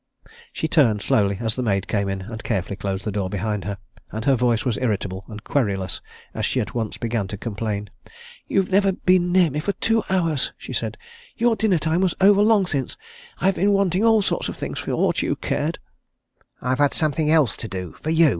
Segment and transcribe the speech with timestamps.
[0.51, 3.77] She turned slowly as the maid came in and carefully closed the door behind her,
[4.11, 6.01] and her voice was irritable and querulous
[6.33, 7.87] as she at once began to complain.
[8.47, 10.97] "You've never been near me for two hours!" she said.
[11.37, 12.97] "Your dinner time was over long since!
[13.37, 15.77] I might have been wanting all sorts of things for aught you cared!"
[16.63, 18.29] "I've had something else to do for you!"